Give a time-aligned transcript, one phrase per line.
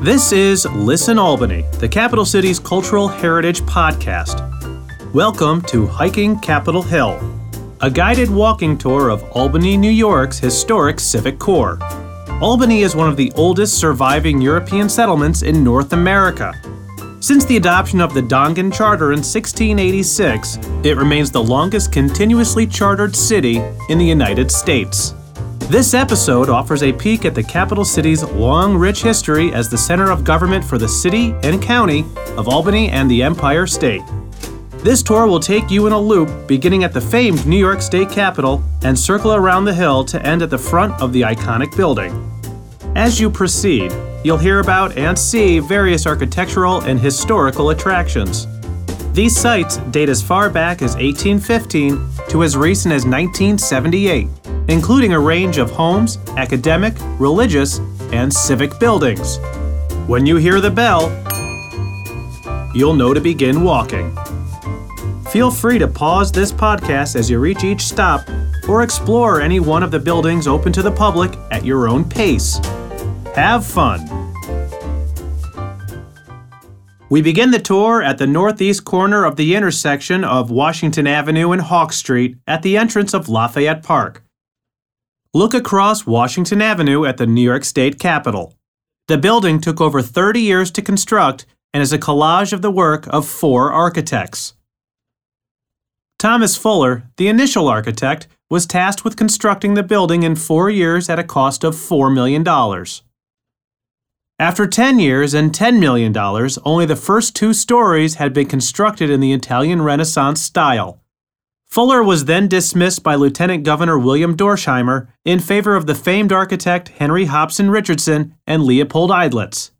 [0.00, 4.44] This is Listen Albany, the capital city's cultural heritage podcast.
[5.12, 7.18] Welcome to Hiking Capitol Hill,
[7.80, 11.80] a guided walking tour of Albany, New York's historic civic core.
[12.40, 16.54] Albany is one of the oldest surviving European settlements in North America.
[17.18, 23.16] Since the adoption of the Dongan Charter in 1686, it remains the longest continuously chartered
[23.16, 25.14] city in the United States.
[25.68, 30.10] This episode offers a peek at the capital city's long, rich history as the center
[30.10, 32.06] of government for the city and county
[32.38, 34.00] of Albany and the Empire State.
[34.78, 38.08] This tour will take you in a loop beginning at the famed New York State
[38.08, 42.14] Capitol and circle around the hill to end at the front of the iconic building.
[42.96, 43.92] As you proceed,
[44.24, 48.46] you'll hear about and see various architectural and historical attractions.
[49.12, 54.28] These sites date as far back as 1815 to as recent as 1978
[54.68, 57.78] including a range of homes, academic, religious,
[58.12, 59.38] and civic buildings.
[60.06, 61.10] When you hear the bell,
[62.74, 64.16] you'll know to begin walking.
[65.30, 68.26] Feel free to pause this podcast as you reach each stop
[68.68, 72.58] or explore any one of the buildings open to the public at your own pace.
[73.34, 74.06] Have fun!
[77.10, 81.62] We begin the tour at the northeast corner of the intersection of Washington Avenue and
[81.62, 84.22] Hawk Street at the entrance of Lafayette Park.
[85.38, 88.56] Look across Washington Avenue at the New York State Capitol.
[89.06, 93.06] The building took over 30 years to construct and is a collage of the work
[93.10, 94.54] of four architects.
[96.18, 101.20] Thomas Fuller, the initial architect, was tasked with constructing the building in four years at
[101.20, 102.44] a cost of $4 million.
[104.40, 106.12] After 10 years and $10 million,
[106.64, 111.00] only the first two stories had been constructed in the Italian Renaissance style.
[111.68, 116.88] Fuller was then dismissed by Lieutenant Governor William Dorsheimer in favor of the famed architect
[116.88, 119.70] Henry Hobson Richardson and Leopold Eidlitz.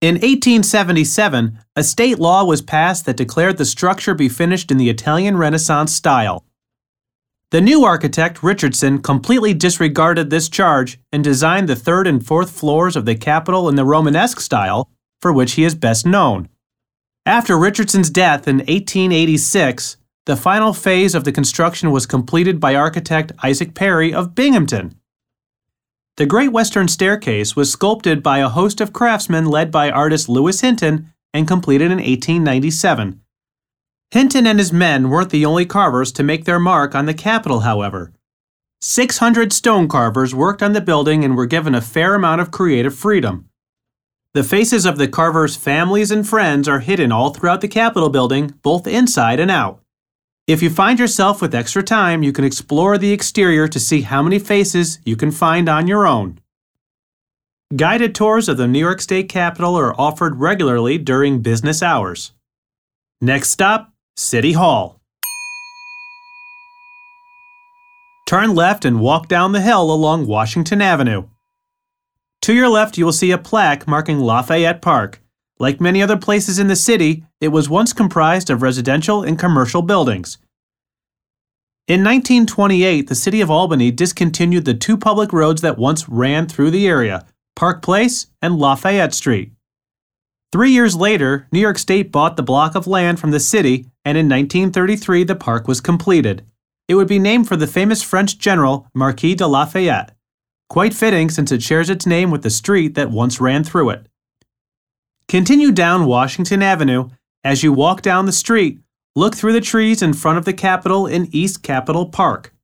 [0.00, 4.88] In 1877, a state law was passed that declared the structure be finished in the
[4.88, 6.44] Italian Renaissance style.
[7.50, 12.96] The new architect, Richardson, completely disregarded this charge and designed the third and fourth floors
[12.96, 14.90] of the Capitol in the Romanesque style,
[15.20, 16.48] for which he is best known.
[17.26, 19.97] After Richardson's death in 1886,
[20.28, 24.94] the final phase of the construction was completed by architect Isaac Perry of Binghamton.
[26.18, 30.60] The Great Western Staircase was sculpted by a host of craftsmen led by artist Louis
[30.60, 33.22] Hinton and completed in 1897.
[34.10, 37.60] Hinton and his men weren't the only carvers to make their mark on the Capitol,
[37.60, 38.12] however.
[38.82, 42.94] 600 stone carvers worked on the building and were given a fair amount of creative
[42.94, 43.48] freedom.
[44.34, 48.52] The faces of the carvers' families and friends are hidden all throughout the Capitol building,
[48.60, 49.80] both inside and out.
[50.48, 54.22] If you find yourself with extra time, you can explore the exterior to see how
[54.22, 56.40] many faces you can find on your own.
[57.76, 62.32] Guided tours of the New York State Capitol are offered regularly during business hours.
[63.20, 65.02] Next stop, City Hall.
[68.26, 71.24] Turn left and walk down the hill along Washington Avenue.
[72.40, 75.20] To your left, you will see a plaque marking Lafayette Park.
[75.58, 79.82] Like many other places in the city, it was once comprised of residential and commercial
[79.82, 80.38] buildings.
[81.88, 86.70] In 1928, the city of Albany discontinued the two public roads that once ran through
[86.70, 87.26] the area
[87.56, 89.52] Park Place and Lafayette Street.
[90.52, 94.16] Three years later, New York State bought the block of land from the city, and
[94.16, 96.44] in 1933 the park was completed.
[96.88, 100.14] It would be named for the famous French general Marquis de Lafayette.
[100.68, 104.07] Quite fitting since it shares its name with the street that once ran through it.
[105.28, 107.10] Continue down Washington Avenue.
[107.44, 108.80] As you walk down the street,
[109.14, 112.54] look through the trees in front of the Capitol in East Capitol Park.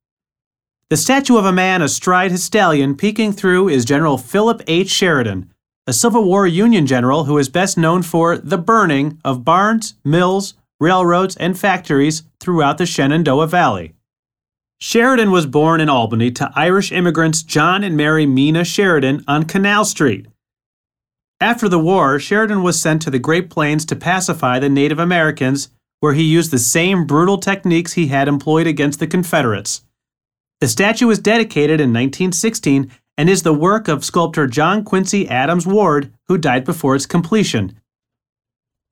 [0.89, 4.89] The statue of a man astride his stallion peeking through is General Philip H.
[4.89, 5.53] Sheridan,
[5.85, 10.55] a Civil War Union general who is best known for the burning of barns, mills,
[10.79, 13.93] railroads, and factories throughout the Shenandoah Valley.
[14.79, 19.85] Sheridan was born in Albany to Irish immigrants John and Mary Meenagh Sheridan on Canal
[19.85, 20.25] Street.
[21.41, 25.69] After the war, Sheridan was sent to the Great Plains to pacify the Native Americans,
[25.99, 29.81] where he used the same brutal techniques he had employed against the Confederates.
[30.61, 35.67] The statue was dedicated in 1916 and is the work of sculptor John Quincy Adams
[35.67, 37.79] Ward, who died before its completion.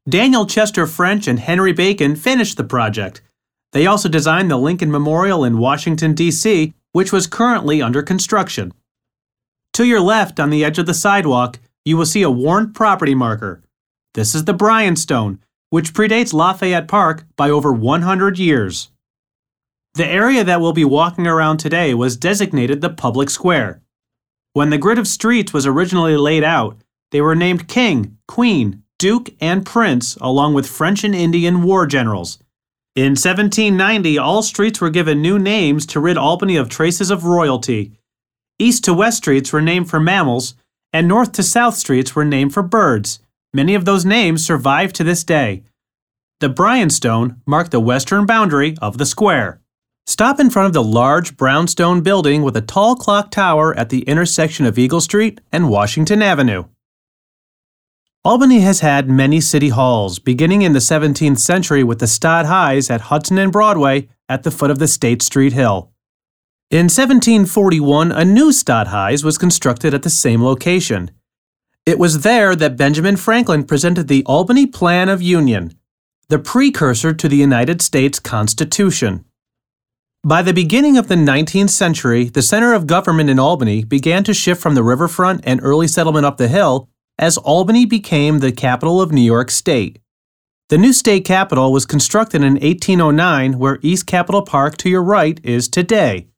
[0.08, 3.22] Daniel Chester French and Henry Bacon finished the project.
[3.72, 8.74] They also designed the Lincoln Memorial in Washington, D.C., which was currently under construction.
[9.74, 13.16] To your left, on the edge of the sidewalk, you will see a worn property
[13.16, 13.62] marker.
[14.14, 15.40] This is the Bryan Stone,
[15.70, 18.90] which predates Lafayette Park by over 100 years.
[19.96, 23.82] The area that we'll be walking around today was designated the public square.
[24.54, 26.78] When the grid of streets was originally laid out,
[27.12, 32.40] they were named king, queen, duke, and prince, along with French and Indian war generals.
[32.96, 37.94] In 1790, all streets were given new names to rid Albany of traces of royalty.
[38.60, 40.54] East to west streets were named for mammals,
[40.94, 43.20] and north to south streets were named for birds.
[43.54, 45.64] Many of those names survive to this day.
[46.40, 49.60] The Bryan Stone marked the western boundary of the square.
[50.06, 54.02] Stop in front of the large brownstone building with a tall clock tower at the
[54.02, 56.66] intersection of Eagle Street and Washington Avenue.
[58.26, 63.02] Albany has had many city halls, beginning in the 17th century with the Stadthuis at
[63.02, 65.93] Hudson and Broadway at the foot of the State Street Hill.
[66.74, 71.12] In 1741, a new Stadthuis was constructed at the same location.
[71.86, 75.78] It was there that Benjamin Franklin presented the Albany Plan of Union,
[76.30, 79.24] the precursor to the United States Constitution.
[80.24, 84.34] By the beginning of the 19th century, the center of government in Albany began to
[84.34, 86.90] shift from the riverfront and early settlement up the hill
[87.20, 90.00] as Albany became the capital of New York State.
[90.70, 95.40] The new state Capitol was constructed in 1809, where East Capitol Park to your right
[95.44, 96.30] is today.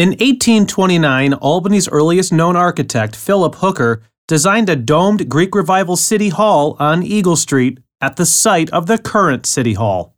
[0.00, 6.74] In 1829, Albany's earliest known architect, Philip Hooker, designed a domed Greek Revival City Hall
[6.78, 10.14] on Eagle Street at the site of the current City Hall.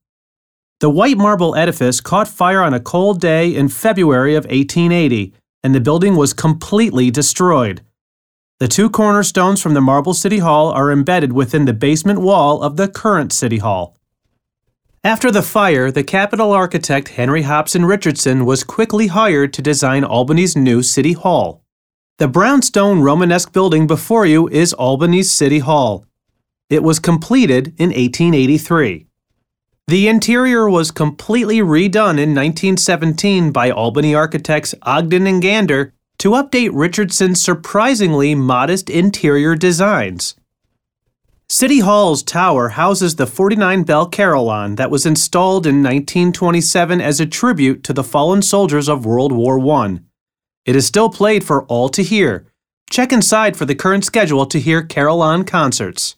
[0.78, 5.34] The white marble edifice caught fire on a cold day in February of 1880,
[5.64, 7.82] and the building was completely destroyed.
[8.60, 12.76] The two cornerstones from the Marble City Hall are embedded within the basement wall of
[12.76, 13.96] the current City Hall.
[15.04, 20.54] After the fire, the Capitol architect Henry Hobson Richardson was quickly hired to design Albany's
[20.56, 21.64] new City Hall.
[22.18, 26.06] The brownstone Romanesque building before you is Albany's City Hall.
[26.70, 29.08] It was completed in 1883.
[29.88, 36.70] The interior was completely redone in 1917 by Albany architects Ogden and Gander to update
[36.72, 40.36] Richardson's surprisingly modest interior designs.
[41.52, 47.26] City Hall's tower houses the 49 bell carillon that was installed in 1927 as a
[47.26, 49.98] tribute to the fallen soldiers of World War I.
[50.64, 52.46] It is still played for all to hear.
[52.88, 56.16] Check inside for the current schedule to hear carillon concerts.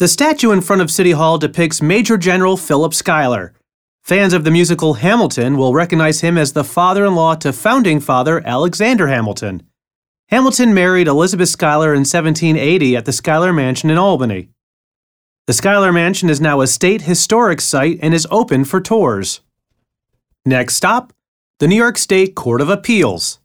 [0.00, 3.54] The statue in front of City Hall depicts Major General Philip Schuyler,
[4.02, 8.00] Fans of the musical Hamilton will recognize him as the father in law to founding
[8.00, 9.62] father Alexander Hamilton.
[10.28, 14.48] Hamilton married Elizabeth Schuyler in 1780 at the Schuyler Mansion in Albany.
[15.46, 19.40] The Schuyler Mansion is now a state historic site and is open for tours.
[20.46, 21.12] Next stop,
[21.58, 23.38] the New York State Court of Appeals.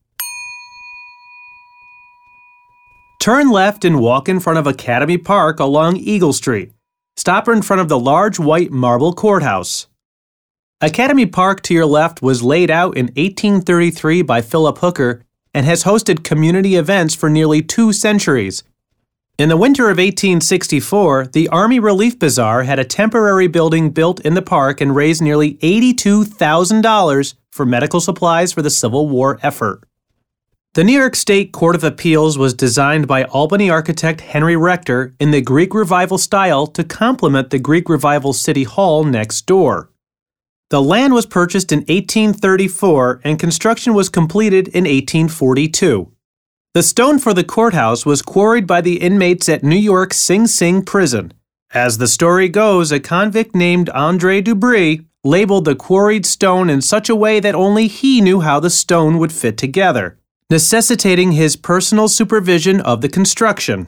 [3.19, 6.71] Turn left and walk in front of Academy Park along Eagle Street.
[7.17, 9.87] Stop in front of the large white marble courthouse.
[10.79, 15.83] Academy Park to your left was laid out in 1833 by Philip Hooker and has
[15.83, 18.63] hosted community events for nearly two centuries.
[19.37, 24.33] In the winter of 1864, the Army Relief Bazaar had a temporary building built in
[24.33, 29.83] the park and raised nearly $82,000 for medical supplies for the Civil War effort.
[30.73, 35.31] The New York State Court of Appeals was designed by Albany architect Henry Rector in
[35.31, 39.89] the Greek Revival style to complement the Greek Revival City Hall next door.
[40.69, 46.11] The land was purchased in 1834 and construction was completed in 1842.
[46.75, 50.83] The stone for the courthouse was quarried by the inmates at New York's Sing Sing
[50.83, 51.33] prison.
[51.73, 57.09] As the story goes, a convict named Andre Dubry labeled the quarried stone in such
[57.09, 60.19] a way that only he knew how the stone would fit together,
[60.51, 63.87] necessitating his personal supervision of the construction.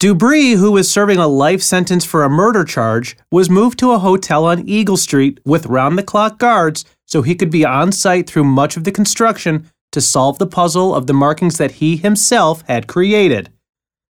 [0.00, 3.98] Dubry, who was serving a life sentence for a murder charge, was moved to a
[3.98, 8.26] hotel on Eagle Street with round the clock guards so he could be on site
[8.26, 12.62] through much of the construction to solve the puzzle of the markings that he himself
[12.66, 13.50] had created.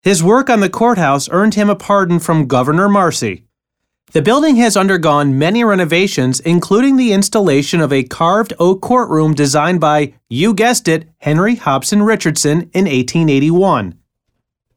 [0.04, 3.46] His work on the courthouse earned him a pardon from Governor Marcy.
[4.12, 9.80] The building has undergone many renovations, including the installation of a carved oak courtroom designed
[9.80, 13.99] by, you guessed it, Henry Hobson Richardson in 1881.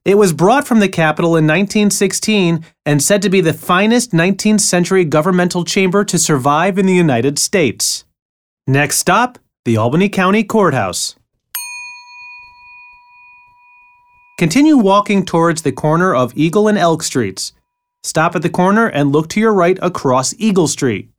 [0.05, 4.59] It was brought from the Capitol in 1916 and said to be the finest 19th
[4.59, 8.03] century governmental chamber to survive in the United States.
[8.67, 11.15] Next stop, the Albany County Courthouse.
[14.37, 17.53] Continue walking towards the corner of Eagle and Elk Streets.
[18.03, 21.09] Stop at the corner and look to your right across Eagle Street.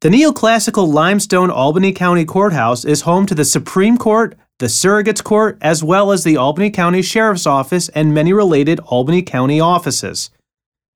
[0.00, 5.58] The neoclassical limestone Albany County Courthouse is home to the Supreme Court, the Surrogates Court,
[5.60, 10.30] as well as the Albany County Sheriff's Office and many related Albany County offices.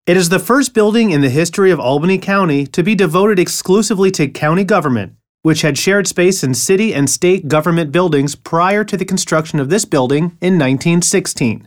[0.06, 4.12] It is the first building in the history of Albany County to be devoted exclusively
[4.12, 8.96] to county government, which had shared space in city and state government buildings prior to
[8.96, 11.66] the construction of this building in 1916.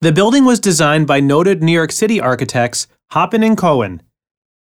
[0.00, 4.02] The building was designed by noted New York City architects Hoppin and Koen.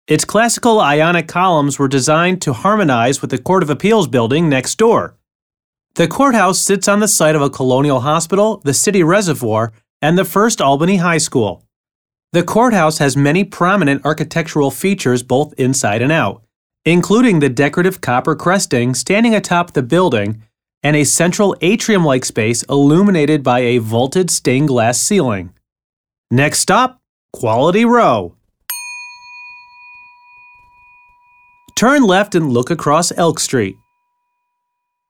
[0.07, 4.77] Its classical ionic columns were designed to harmonize with the Court of Appeals building next
[4.77, 5.15] door.
[5.95, 9.71] The courthouse sits on the site of a colonial hospital, the city reservoir,
[10.01, 11.63] and the first Albany High School.
[12.33, 16.43] The courthouse has many prominent architectural features both inside and out,
[16.83, 20.43] including the decorative copper cresting standing atop the building
[20.83, 25.53] and a central atrium like space illuminated by a vaulted stained glass ceiling.
[26.29, 26.99] Next stop,
[27.31, 28.35] Quality Row.
[31.77, 33.77] Turn left and look across Elk Street.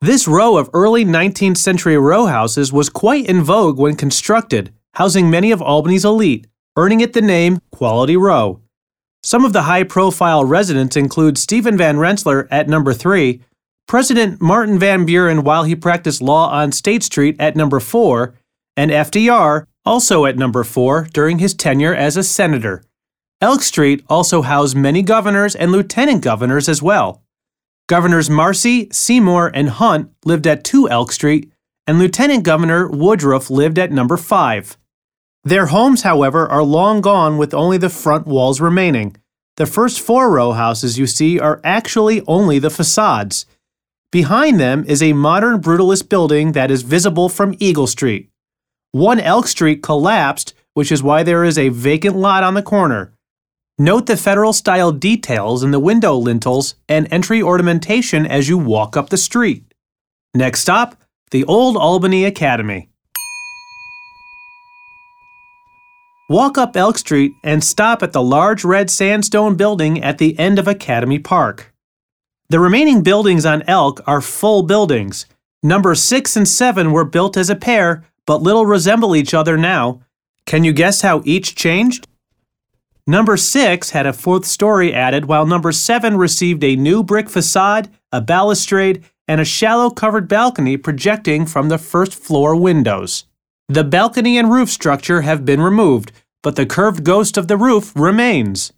[0.05, 5.31] This row of early 19th century row houses was quite in vogue when constructed, housing
[5.31, 6.45] many of Albany's elite,
[6.77, 8.61] earning it the name Quality Row.
[9.23, 13.41] Some of the high profile residents include Stephen Van Rensselaer at number 3,
[13.87, 18.35] President Martin Van Buren while he practiced law on State Street at number 4,
[18.77, 22.83] and FDR, also at number 4, during his tenure as a senator.
[23.41, 27.23] Elk Street also housed many governors and lieutenant governors as well.
[27.87, 31.51] Governors Marcy, Seymour, and Hunt lived at 2 Elk Street,
[31.85, 34.75] and Lieutenant Governor Woodruff lived at number 5.
[35.43, 39.15] Their homes, however, are long gone with only the front walls remaining.
[39.57, 43.45] The first four row houses you see are actually only the facades.
[44.09, 48.31] Behind them is a modern brutalist building that is visible from Eagle Street.
[48.93, 53.11] One Elk Street collapsed, which is why there is a vacant lot on the corner.
[53.77, 58.95] Note the federal style details in the window lintels and entry ornamentation as you walk
[58.95, 59.73] up the street.
[60.33, 60.95] Next stop,
[61.31, 62.87] the Old Albany Academy.
[66.29, 70.57] Walk up Elk Street and stop at the large red sandstone building at the end
[70.57, 71.73] of Academy Park.
[72.47, 75.25] The remaining buildings on Elk are full buildings.
[75.61, 80.01] Number 6 and 7 were built as a pair, but little resemble each other now.
[80.45, 82.07] Can you guess how each changed?
[83.07, 87.89] Number 6 had a fourth story added, while number 7 received a new brick facade,
[88.11, 93.25] a balustrade, and a shallow covered balcony projecting from the first floor windows.
[93.69, 97.93] The balcony and roof structure have been removed, but the curved ghost of the roof
[97.95, 98.73] remains.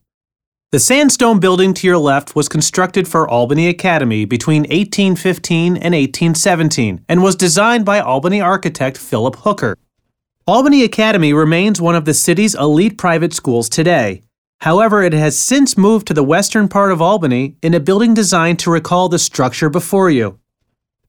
[0.74, 7.06] The sandstone building to your left was constructed for Albany Academy between 1815 and 1817
[7.08, 9.78] and was designed by Albany architect Philip Hooker.
[10.50, 14.22] Albany Academy remains one of the city's elite private schools today.
[14.62, 18.58] However, it has since moved to the western part of Albany in a building designed
[18.60, 20.40] to recall the structure before you.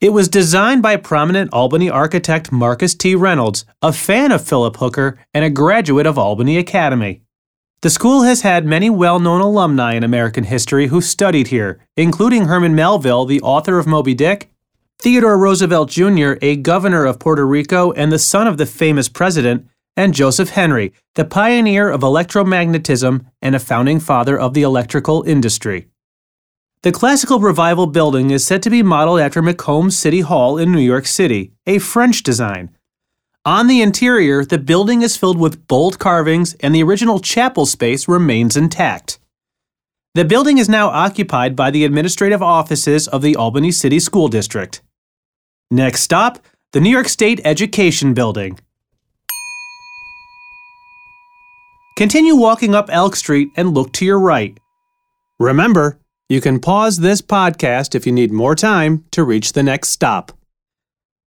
[0.01, 3.15] It was designed by prominent Albany architect Marcus T.
[3.15, 7.23] Reynolds, a fan of Philip Hooker and a graduate of Albany Academy.
[7.83, 12.47] The school has had many well known alumni in American history who studied here, including
[12.47, 14.51] Herman Melville, the author of Moby Dick,
[15.01, 19.69] Theodore Roosevelt Jr., a governor of Puerto Rico and the son of the famous president,
[19.97, 25.87] and Joseph Henry, the pioneer of electromagnetism and a founding father of the electrical industry.
[26.83, 30.81] The Classical Revival building is said to be modeled after McComb City Hall in New
[30.81, 32.77] York City, a French design.
[33.45, 38.09] On the interior, the building is filled with bold carvings and the original chapel space
[38.09, 39.21] remains intact.
[40.15, 44.81] The building is now occupied by the administrative offices of the Albany City School District.
[45.71, 46.39] Next stop,
[46.73, 48.59] the New York State Education Building.
[51.95, 54.59] Continue walking up Elk Street and look to your right.
[55.39, 55.99] Remember,
[56.31, 60.33] you can pause this podcast if you need more time to reach the next stop.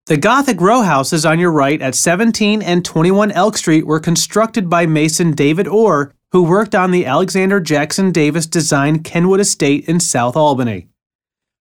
[0.08, 4.72] The Gothic row houses on your right at 17 and 21 Elk Street were constructed
[4.72, 10.00] by mason David Orr, who worked on the Alexander Jackson Davis designed Kenwood Estate in
[10.00, 10.88] South Albany.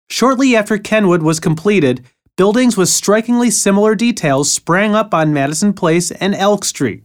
[0.09, 2.07] Shortly after Kenwood was completed,
[2.41, 7.05] buildings with strikingly similar details sprang up on Madison Place and Elk Street.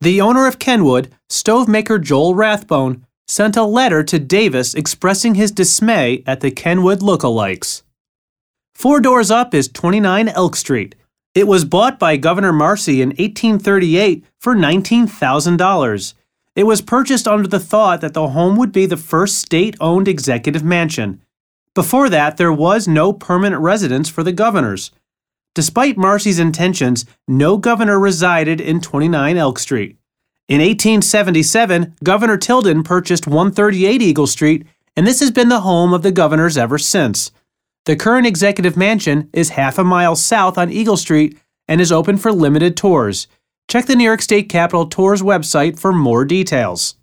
[0.00, 6.24] The owner of Kenwood, stovemaker Joel Rathbone, sent a letter to Davis expressing his dismay
[6.26, 7.82] at the Kenwood lookalikes.
[8.74, 10.96] Four doors up is 29 Elk Street.
[11.36, 16.14] It was bought by Governor Marcy in 1838 for $19,000.
[16.56, 20.08] It was purchased under the thought that the home would be the first state owned
[20.08, 21.22] executive mansion.
[21.74, 24.92] Before that, there was no permanent residence for the governors.
[25.54, 29.96] Despite Marcy's intentions, no governor resided in 29 Elk Street.
[30.48, 36.02] In 1877, Governor Tilden purchased 138 Eagle Street, and this has been the home of
[36.02, 37.30] the governors ever since.
[37.86, 42.18] The current executive mansion is half a mile south on Eagle Street and is open
[42.18, 43.26] for limited tours.
[43.68, 46.96] Check the New York State Capitol Tours website for more details.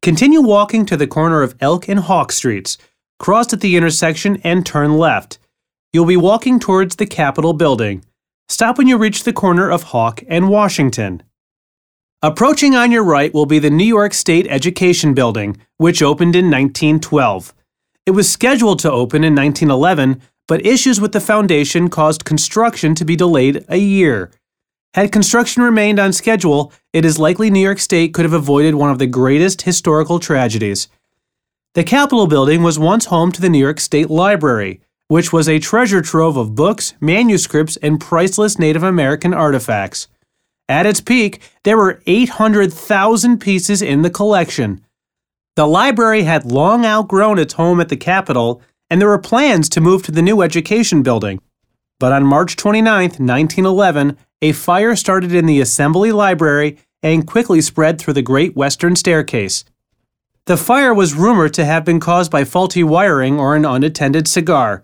[0.00, 2.78] Continue walking to the corner of Elk and Hawk Streets.
[3.18, 5.38] Cross at the intersection, and turn left.
[5.92, 8.04] You'll be walking towards the Capitol building.
[8.48, 11.22] Stop when you reach the corner of Hawk and Washington.
[12.22, 16.46] Approaching on your right will be the New York State Education Building, which opened in
[16.46, 17.54] 1912.
[18.06, 23.04] It was scheduled to open in 1911, but issues with the foundation caused construction to
[23.04, 24.30] be delayed a year.
[24.94, 28.90] Had construction remained on schedule, it is likely New York State could have avoided one
[28.90, 30.88] of the greatest historical tragedies.
[31.74, 35.58] The Capitol building was once home to the New York State Library, which was a
[35.58, 40.08] treasure trove of books, manuscripts, and priceless Native American artifacts.
[40.68, 44.84] At its peak, there were 800,000 pieces in the collection.
[45.56, 49.80] The library had long outgrown its home at the Capitol, and there were plans to
[49.80, 51.40] move to the new education building.
[51.98, 57.98] But on March 29, 1911, a fire started in the Assembly Library and quickly spread
[57.98, 59.64] through the Great Western Staircase.
[60.48, 64.82] The fire was rumored to have been caused by faulty wiring or an unattended cigar.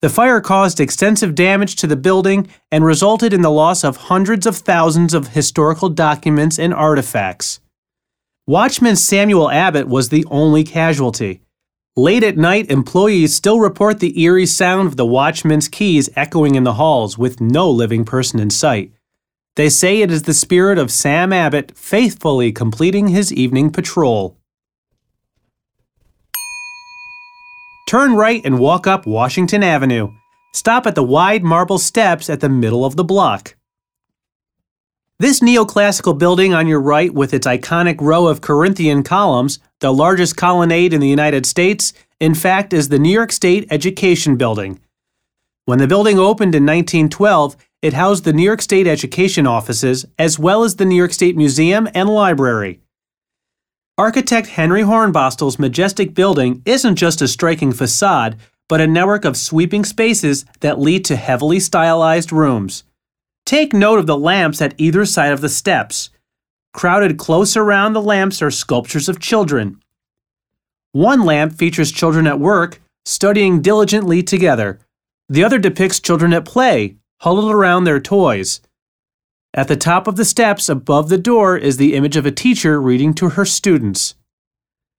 [0.00, 4.46] The fire caused extensive damage to the building and resulted in the loss of hundreds
[4.46, 7.58] of thousands of historical documents and artifacts.
[8.46, 11.40] Watchman Samuel Abbott was the only casualty.
[11.96, 16.62] Late at night, employees still report the eerie sound of the watchman's keys echoing in
[16.62, 18.92] the halls with no living person in sight.
[19.56, 24.38] They say it is the spirit of Sam Abbott faithfully completing his evening patrol.
[27.92, 30.14] Turn right and walk up Washington Avenue.
[30.54, 33.54] Stop at the wide marble steps at the middle of the block.
[35.18, 40.38] This neoclassical building on your right, with its iconic row of Corinthian columns, the largest
[40.38, 44.80] colonnade in the United States, in fact, is the New York State Education Building.
[45.66, 50.38] When the building opened in 1912, it housed the New York State Education offices as
[50.38, 52.80] well as the New York State Museum and Library.
[54.02, 58.36] Architect Henry Hornbostel's majestic building isn't just a striking facade,
[58.68, 62.82] but a network of sweeping spaces that lead to heavily stylized rooms.
[63.46, 66.10] Take note of the lamps at either side of the steps.
[66.72, 69.80] Crowded close around the lamps are sculptures of children.
[70.90, 74.80] One lamp features children at work, studying diligently together.
[75.28, 78.60] The other depicts children at play, huddled around their toys.
[79.54, 82.80] At the top of the steps above the door is the image of a teacher
[82.80, 84.14] reading to her students.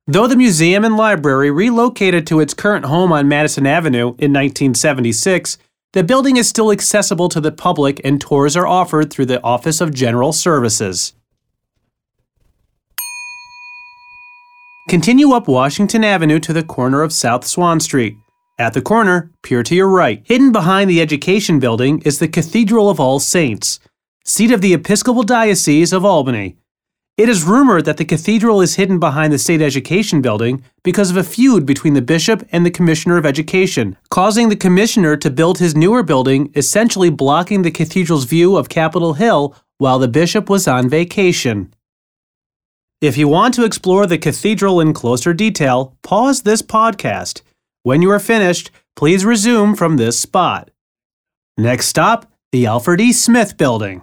[0.06, 5.58] Though the museum and library relocated to its current home on Madison Avenue in 1976,
[5.94, 9.82] the building is still accessible to the public and tours are offered through the Office
[9.82, 11.14] of General Services.
[14.88, 18.18] Continue up Washington Avenue to the corner of South Swan Street.
[18.60, 20.22] At the corner, peer to your right.
[20.26, 23.80] Hidden behind the Education Building is the Cathedral of All Saints,
[24.26, 26.56] seat of the Episcopal Diocese of Albany.
[27.18, 31.18] It is rumored that the cathedral is hidden behind the state education building because of
[31.18, 35.58] a feud between the bishop and the commissioner of education, causing the commissioner to build
[35.58, 40.70] his newer building, essentially blocking the cathedral's view of Capitol Hill while the bishop was
[40.70, 41.74] on vacation.
[43.02, 47.42] If you want to explore the cathedral in closer detail, pause this podcast.
[47.84, 50.72] When you are finished, please resume from this spot.
[51.58, 53.12] Next stop, the Alfred E.
[53.12, 54.02] Smith Building.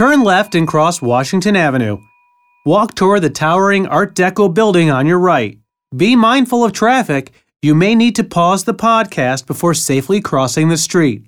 [0.00, 1.98] Turn left and cross Washington Avenue.
[2.64, 5.58] Walk toward the towering Art Deco building on your right.
[5.94, 7.32] Be mindful of traffic.
[7.60, 11.26] You may need to pause the podcast before safely crossing the street.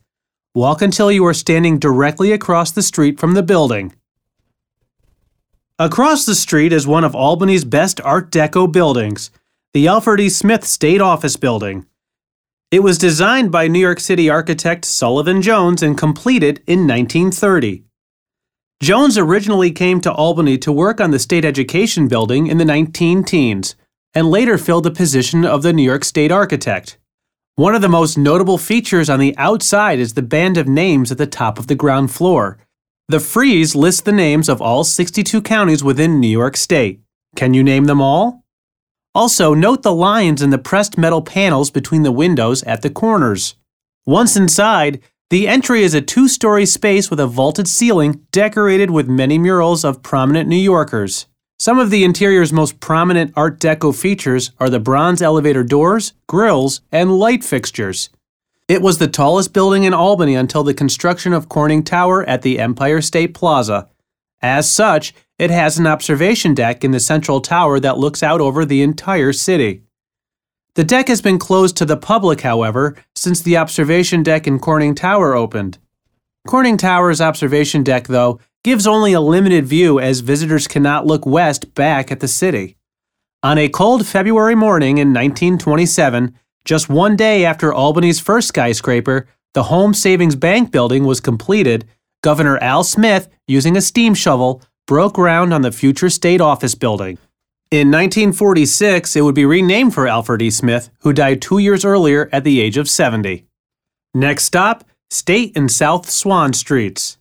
[0.55, 3.95] Walk until you are standing directly across the street from the building.
[5.79, 9.31] Across the street is one of Albany's best Art Deco buildings,
[9.75, 10.31] the Alfred E.
[10.31, 11.85] Smith State Office Building.
[12.71, 17.85] It was designed by New York City architect Sullivan Jones and completed in 1930.
[18.83, 23.23] Jones originally came to Albany to work on the state education building in the 19
[23.23, 23.77] teens
[24.13, 26.99] and later filled the position of the New York State architect.
[27.55, 31.19] One of the most notable features on the outside is the band of names at
[31.19, 32.59] the top of the ground floor.
[33.07, 37.03] The frieze lists the names of all 62 counties within New York State.
[37.37, 38.43] Can you name them all?
[39.15, 43.55] Also, note the lines in the pressed metal panels between the windows at the corners.
[44.05, 45.01] Once inside,
[45.33, 49.83] the entry is a two story space with a vaulted ceiling decorated with many murals
[49.83, 51.25] of prominent New Yorkers.
[51.59, 56.83] Some of the interior's most prominent Art Deco features are the bronze elevator doors, grills,
[56.93, 58.11] and light fixtures.
[58.69, 62.59] It was the tallest building in Albany until the construction of Corning Tower at the
[62.59, 63.89] Empire State Plaza.
[64.43, 68.67] As such, it has an observation deck in the central tower that looks out over
[68.67, 69.81] the entire city.
[70.75, 74.95] The deck has been closed to the public, however, since the observation deck in Corning
[74.95, 75.77] Tower opened.
[76.47, 81.75] Corning Tower's observation deck, though, gives only a limited view as visitors cannot look west
[81.75, 82.77] back at the city.
[83.43, 89.65] On a cold February morning in 1927, just one day after Albany's first skyscraper, the
[89.65, 91.85] Home Savings Bank building was completed,
[92.23, 97.19] Governor Al Smith, using a steam shovel, broke ground on the future state office building.
[97.73, 100.51] In 1946, it would be renamed for Alfred E.
[100.51, 103.47] Smith, who died two years earlier at the age of 70.
[104.13, 107.17] Next stop, State and South Swan Streets.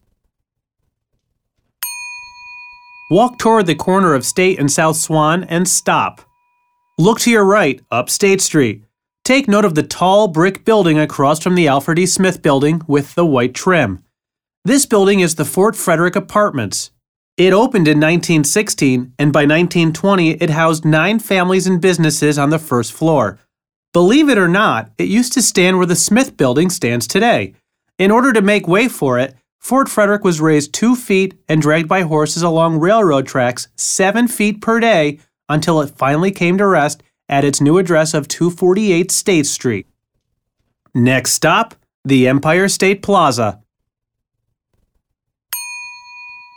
[3.10, 6.20] Walk toward the corner of State and South Swan and stop.
[7.00, 8.84] Look to your right, up State Street.
[9.24, 12.06] Take note of the tall brick building across from the Alfred E.
[12.06, 14.04] Smith building with the white trim.
[14.66, 16.92] This building is the Fort Frederick Apartments.
[17.42, 22.60] It opened in 1916, and by 1920 it housed nine families and businesses on the
[22.60, 23.40] first floor.
[23.94, 27.56] Believe it or not, it used to stand where the Smith building stands today.
[27.98, 31.90] In order to make way for it, Fort Frederick was raised two feet and dragged
[31.90, 35.18] by horses along railroad tracks seven feet per day
[35.50, 39.88] until it finally came to rest at its new address of 248 State Street.
[40.94, 41.74] Next stop,
[42.06, 43.64] the Empire State Plaza.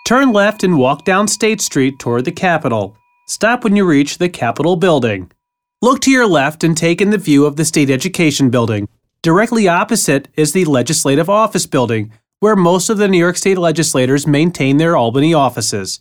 [0.05, 2.95] Turn left and walk down State Street toward the Capitol.
[3.27, 5.33] Stop when you reach the Capitol building.
[5.81, 8.87] Look to your left and take in the view of the State Education Building.
[9.23, 14.27] Directly opposite is the Legislative Office Building, where most of the New York State legislators
[14.27, 16.01] maintain their Albany offices.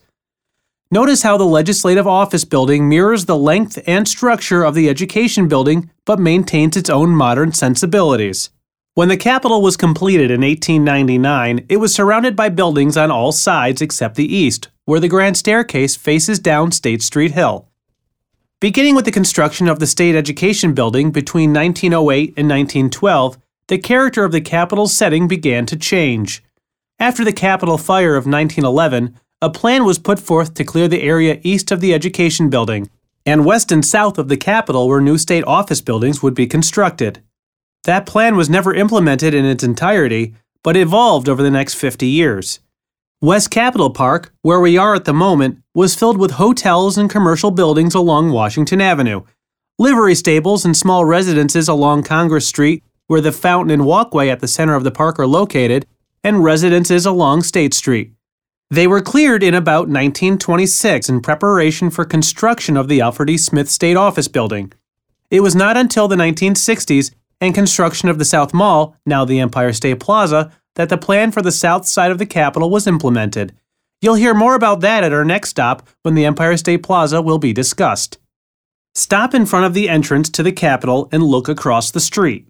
[0.92, 5.90] Notice how the Legislative Office Building mirrors the length and structure of the Education Building
[6.04, 8.50] but maintains its own modern sensibilities.
[8.96, 13.82] When the Capitol was completed in 1899, it was surrounded by buildings on all sides
[13.82, 17.68] except the east, where the grand staircase faces down State Street Hill.
[18.62, 24.26] Beginning with the construction of the State Education Building between 1908 and 1912, the character
[24.26, 26.44] of the Capitol's setting began to change.
[27.00, 31.40] After the Capitol fire of 1911, a plan was put forth to clear the area
[31.42, 32.92] east of the Education Building,
[33.26, 37.24] and west and south of the Capitol where new state office buildings would be constructed.
[37.84, 42.60] That plan was never implemented in its entirety, but evolved over the next 50 years.
[43.22, 47.52] West Capitol Park, where we are at the moment, was filled with hotels and commercial
[47.52, 49.24] buildings along Washington Avenue,
[49.78, 54.48] livery stables and small residences along Congress Street, where the fountain and walkway at the
[54.48, 55.86] center of the park are located,
[56.24, 58.14] and residences along State Street.
[58.70, 63.38] They were cleared in about 1926 in preparation for construction of the Alfred E.
[63.38, 64.72] Smith State Office Building.
[65.30, 67.12] It was not until the 1960s
[67.44, 71.42] and construction of the South Mall, now the Empire State Plaza, that the plan for
[71.42, 73.54] the south side of the Capitol was implemented.
[74.02, 77.38] You'll hear more about that at our next stop when the Empire State Plaza will
[77.38, 78.18] be discussed.
[78.96, 82.48] Stop in front of the entrance to the Capitol and look across the street.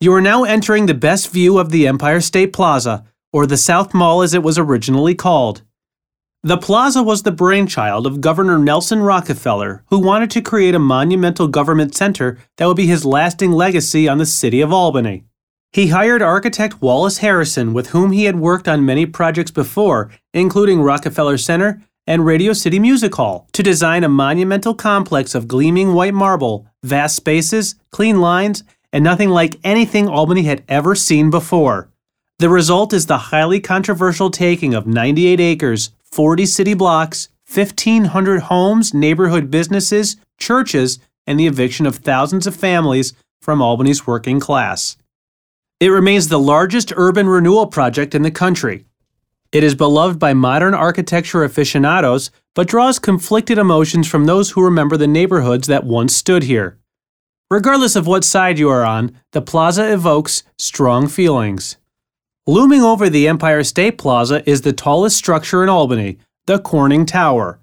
[0.00, 3.94] You are now entering the best view of the Empire State Plaza, or the South
[3.94, 5.62] Mall as it was originally called.
[6.42, 11.48] The plaza was the brainchild of Governor Nelson Rockefeller, who wanted to create a monumental
[11.48, 15.24] government center that would be his lasting legacy on the city of Albany.
[15.70, 20.80] He hired architect Wallace Harrison, with whom he had worked on many projects before, including
[20.80, 26.14] Rockefeller Center and Radio City Music Hall, to design a monumental complex of gleaming white
[26.14, 31.90] marble, vast spaces, clean lines, and nothing like anything Albany had ever seen before.
[32.38, 38.92] The result is the highly controversial taking of 98 acres, 40 city blocks, 1,500 homes,
[38.94, 44.96] neighborhood businesses, churches, and the eviction of thousands of families from Albany's working class.
[45.78, 48.84] It remains the largest urban renewal project in the country.
[49.52, 54.96] It is beloved by modern architecture aficionados, but draws conflicted emotions from those who remember
[54.96, 56.78] the neighborhoods that once stood here.
[57.50, 61.78] Regardless of what side you are on, the plaza evokes strong feelings.
[62.50, 67.60] Looming over the Empire State Plaza is the tallest structure in Albany, the Corning Tower.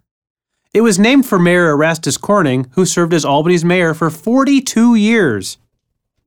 [0.73, 5.58] It was named for Mayor Erastus Corning, who served as Albany's mayor for 42 years.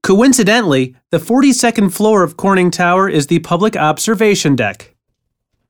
[0.02, 4.94] Coincidentally, the 42nd floor of Corning Tower is the public observation deck.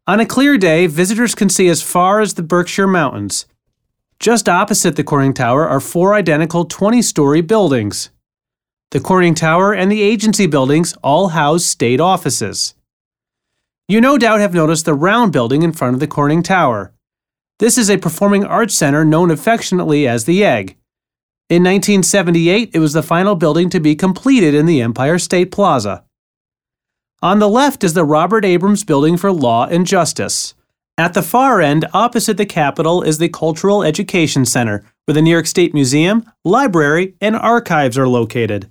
[0.08, 3.46] On a clear day, visitors can see as far as the Berkshire Mountains.
[4.18, 8.10] Just opposite the Corning Tower are four identical 20 story buildings.
[8.90, 12.74] The Corning Tower and the agency buildings all house state offices.
[13.90, 16.94] You no doubt have noticed the round building in front of the Corning Tower.
[17.58, 20.76] This is a performing arts center known affectionately as the Egg.
[21.48, 26.04] In 1978, it was the final building to be completed in the Empire State Plaza.
[27.20, 30.54] On the left is the Robert Abrams Building for Law and Justice.
[30.96, 35.32] At the far end, opposite the Capitol, is the Cultural Education Center, where the New
[35.32, 38.70] York State Museum, library, and archives are located.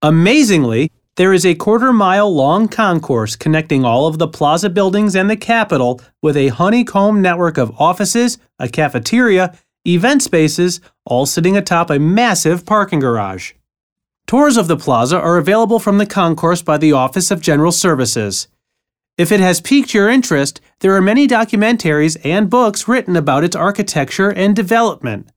[0.00, 5.28] Amazingly, there is a quarter mile long concourse connecting all of the plaza buildings and
[5.28, 9.54] the Capitol with a honeycomb network of offices, a cafeteria,
[9.86, 13.52] event spaces, all sitting atop a massive parking garage.
[14.26, 18.48] Tours of the plaza are available from the concourse by the Office of General Services.
[19.18, 23.54] If it has piqued your interest, there are many documentaries and books written about its
[23.54, 25.28] architecture and development.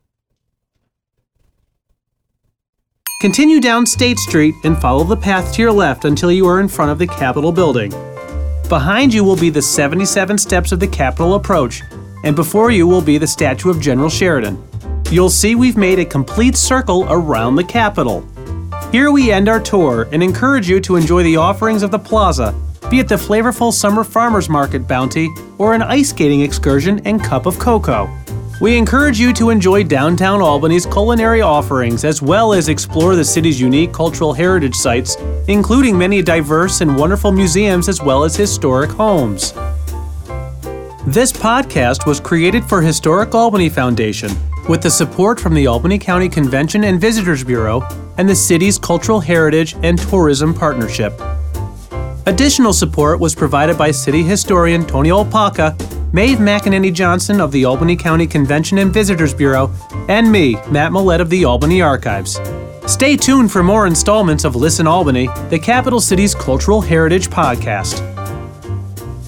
[3.23, 6.67] Continue down State Street and follow the path to your left until you are in
[6.67, 7.89] front of the Capitol building.
[8.67, 11.83] Behind you will be the 77 steps of the Capitol approach,
[12.25, 14.61] and before you will be the statue of General Sheridan.
[15.09, 18.27] You'll see we've made a complete circle around the Capitol.
[18.91, 22.53] Here we end our tour and encourage you to enjoy the offerings of the plaza,
[22.89, 27.45] be it the flavorful summer farmers market bounty or an ice skating excursion and cup
[27.45, 28.09] of cocoa.
[28.63, 33.59] We encourage you to enjoy downtown Albany's culinary offerings as well as explore the city's
[33.59, 35.17] unique cultural heritage sites,
[35.49, 39.51] including many diverse and wonderful museums as well as historic homes.
[41.05, 44.31] This podcast was created for Historic Albany Foundation
[44.69, 47.85] with the support from the Albany County Convention and Visitors Bureau
[48.17, 51.19] and the city's Cultural Heritage and Tourism Partnership.
[52.27, 55.75] Additional support was provided by City Historian Tony Opalka,
[56.15, 59.71] Maeve McEnany Johnson of the Albany County Convention and Visitors Bureau,
[60.07, 62.39] and me, Matt Millett of the Albany Archives.
[62.85, 67.97] Stay tuned for more installments of Listen Albany, the capital city's cultural heritage podcast.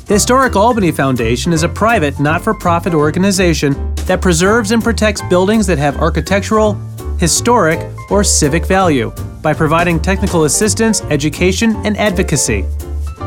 [0.06, 5.24] The Historic Albany Foundation is a private, not for profit organization that preserves and protects
[5.24, 6.76] buildings that have architectural,
[7.18, 7.80] historic,
[8.12, 12.64] or civic value by providing technical assistance, education, and advocacy.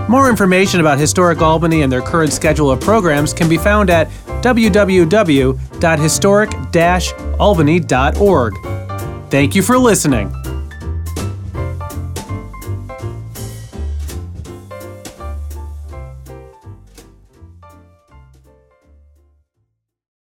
[0.08, 4.08] More information about Historic Albany and their current schedule of programs can be found at
[4.42, 5.58] www.historic
[7.38, 8.54] albany.org.
[9.30, 10.37] Thank you for listening.